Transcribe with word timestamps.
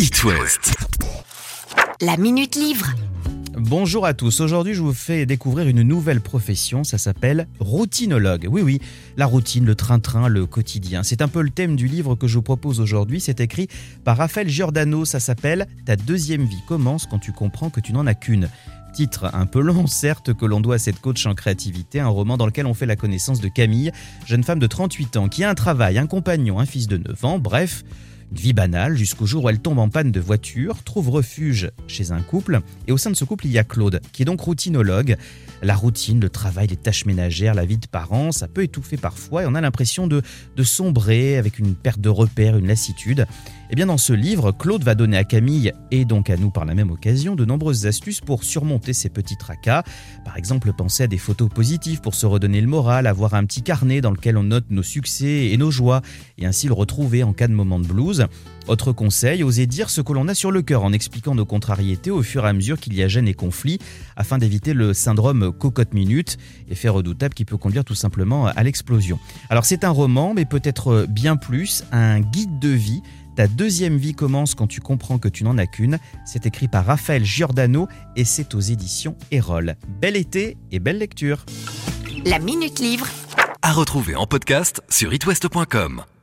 It 0.00 0.22
West. 0.22 0.74
La 2.00 2.16
Minute 2.16 2.54
Livre. 2.54 2.86
Bonjour 3.56 4.06
à 4.06 4.14
tous, 4.14 4.40
aujourd'hui 4.40 4.72
je 4.72 4.80
vous 4.80 4.92
fais 4.92 5.26
découvrir 5.26 5.66
une 5.66 5.82
nouvelle 5.82 6.20
profession, 6.20 6.84
ça 6.84 6.98
s'appelle 6.98 7.48
routinologue. 7.58 8.46
Oui 8.48 8.62
oui, 8.62 8.80
la 9.16 9.26
routine, 9.26 9.64
le 9.64 9.74
train-train, 9.74 10.28
le 10.28 10.46
quotidien. 10.46 11.02
C'est 11.02 11.20
un 11.20 11.26
peu 11.26 11.42
le 11.42 11.50
thème 11.50 11.74
du 11.74 11.88
livre 11.88 12.14
que 12.14 12.28
je 12.28 12.34
vous 12.34 12.42
propose 12.42 12.80
aujourd'hui, 12.80 13.20
c'est 13.20 13.40
écrit 13.40 13.66
par 14.04 14.18
Raphaël 14.18 14.48
Giordano, 14.48 15.04
ça 15.04 15.18
s'appelle 15.18 15.66
Ta 15.84 15.96
deuxième 15.96 16.44
vie 16.44 16.62
commence 16.68 17.06
quand 17.06 17.18
tu 17.18 17.32
comprends 17.32 17.70
que 17.70 17.80
tu 17.80 17.92
n'en 17.92 18.06
as 18.06 18.14
qu'une. 18.14 18.48
Titre 18.94 19.28
un 19.32 19.46
peu 19.46 19.60
long, 19.60 19.88
certes, 19.88 20.32
que 20.32 20.46
l'on 20.46 20.60
doit 20.60 20.76
à 20.76 20.78
cette 20.78 21.00
coach 21.00 21.26
en 21.26 21.34
créativité, 21.34 21.98
un 21.98 22.08
roman 22.08 22.36
dans 22.36 22.46
lequel 22.46 22.66
on 22.66 22.74
fait 22.74 22.86
la 22.86 22.96
connaissance 22.96 23.40
de 23.40 23.48
Camille, 23.48 23.90
jeune 24.26 24.44
femme 24.44 24.60
de 24.60 24.66
38 24.68 25.16
ans, 25.16 25.28
qui 25.28 25.42
a 25.42 25.50
un 25.50 25.54
travail, 25.54 25.98
un 25.98 26.06
compagnon, 26.06 26.60
un 26.60 26.66
fils 26.66 26.86
de 26.86 26.98
9 26.98 27.24
ans, 27.24 27.38
bref, 27.40 27.82
une 28.30 28.36
vie 28.36 28.52
banale 28.52 28.96
jusqu'au 28.96 29.26
jour 29.26 29.44
où 29.44 29.48
elle 29.48 29.60
tombe 29.60 29.78
en 29.78 29.88
panne 29.88 30.12
de 30.12 30.20
voiture, 30.20 30.82
trouve 30.82 31.10
refuge 31.10 31.70
chez 31.86 32.12
un 32.12 32.20
couple, 32.20 32.60
et 32.86 32.92
au 32.92 32.98
sein 32.98 33.10
de 33.10 33.16
ce 33.16 33.24
couple, 33.24 33.46
il 33.46 33.52
y 33.52 33.58
a 33.58 33.64
Claude, 33.64 34.00
qui 34.12 34.22
est 34.22 34.24
donc 34.24 34.40
routinologue. 34.40 35.16
La 35.62 35.74
routine, 35.74 36.20
le 36.20 36.28
travail, 36.28 36.68
les 36.68 36.76
tâches 36.76 37.04
ménagères, 37.04 37.54
la 37.54 37.64
vie 37.64 37.78
de 37.78 37.86
parents, 37.86 38.32
ça 38.32 38.48
peut 38.48 38.62
étouffer 38.62 38.96
parfois, 38.96 39.42
et 39.42 39.46
on 39.46 39.54
a 39.54 39.60
l'impression 39.60 40.06
de, 40.06 40.22
de 40.56 40.62
sombrer 40.62 41.36
avec 41.36 41.58
une 41.58 41.74
perte 41.74 42.00
de 42.00 42.08
repères, 42.08 42.56
une 42.56 42.66
lassitude. 42.66 43.26
Et 43.70 43.74
bien 43.74 43.84
dans 43.84 43.98
ce 43.98 44.14
livre, 44.14 44.50
Claude 44.50 44.82
va 44.82 44.94
donner 44.94 45.18
à 45.18 45.24
Camille, 45.24 45.72
et 45.90 46.06
donc 46.06 46.30
à 46.30 46.38
nous 46.38 46.50
par 46.50 46.64
la 46.64 46.74
même 46.74 46.90
occasion, 46.90 47.36
de 47.36 47.44
nombreuses 47.44 47.86
astuces 47.86 48.22
pour 48.22 48.42
surmonter 48.42 48.94
ces 48.94 49.10
petits 49.10 49.36
tracas. 49.36 49.82
Par 50.24 50.38
exemple, 50.38 50.72
penser 50.72 51.02
à 51.02 51.06
des 51.06 51.18
photos 51.18 51.50
positives 51.50 52.00
pour 52.00 52.14
se 52.14 52.24
redonner 52.24 52.62
le 52.62 52.66
moral, 52.66 53.06
avoir 53.06 53.34
un 53.34 53.44
petit 53.44 53.62
carnet 53.62 54.00
dans 54.00 54.10
lequel 54.10 54.38
on 54.38 54.44
note 54.44 54.64
nos 54.70 54.82
succès 54.82 55.48
et 55.52 55.56
nos 55.58 55.70
joies, 55.70 56.00
et 56.38 56.46
ainsi 56.46 56.66
le 56.66 56.72
retrouver 56.72 57.22
en 57.22 57.34
cas 57.34 57.46
de 57.46 57.52
moment 57.52 57.78
de 57.78 57.86
blues. 57.86 58.26
Autre 58.68 58.92
conseil, 58.92 59.42
oser 59.42 59.66
dire 59.66 59.90
ce 59.90 60.00
que 60.00 60.14
l'on 60.14 60.28
a 60.28 60.34
sur 60.34 60.50
le 60.50 60.62
cœur 60.62 60.82
en 60.82 60.92
expliquant 60.92 61.34
nos 61.34 61.46
contrariétés 61.46 62.10
au 62.10 62.22
fur 62.22 62.46
et 62.46 62.48
à 62.48 62.52
mesure 62.54 62.78
qu'il 62.78 62.94
y 62.94 63.02
a 63.02 63.08
gêne 63.08 63.28
et 63.28 63.34
conflit, 63.34 63.78
afin 64.16 64.38
d'éviter 64.38 64.72
le 64.72 64.94
syndrome 64.94 65.52
cocotte 65.52 65.92
minute, 65.92 66.38
effet 66.70 66.88
redoutable 66.88 67.34
qui 67.34 67.44
peut 67.44 67.58
conduire 67.58 67.84
tout 67.84 67.94
simplement 67.94 68.46
à 68.46 68.62
l'explosion. 68.62 69.18
Alors 69.50 69.66
c'est 69.66 69.84
un 69.84 69.90
roman, 69.90 70.32
mais 70.34 70.46
peut-être 70.46 71.06
bien 71.08 71.36
plus, 71.36 71.84
un 71.92 72.20
guide 72.20 72.58
de 72.58 72.70
vie 72.70 73.02
ta 73.38 73.46
deuxième 73.46 73.98
vie 73.98 74.14
commence 74.14 74.56
quand 74.56 74.66
tu 74.66 74.80
comprends 74.80 75.18
que 75.18 75.28
tu 75.28 75.44
n'en 75.44 75.58
as 75.58 75.68
qu'une. 75.68 76.00
C'est 76.26 76.44
écrit 76.44 76.66
par 76.66 76.84
Raphaël 76.84 77.24
Giordano 77.24 77.86
et 78.16 78.24
c'est 78.24 78.52
aux 78.56 78.60
éditions 78.60 79.16
Erol. 79.30 79.76
Bel 80.00 80.16
été 80.16 80.56
et 80.72 80.80
belle 80.80 80.98
lecture. 80.98 81.46
La 82.24 82.40
Minute 82.40 82.80
Livre. 82.80 83.06
À 83.62 83.72
retrouver 83.72 84.16
en 84.16 84.26
podcast 84.26 84.82
sur 84.88 85.14
itwest.com. 85.14 86.02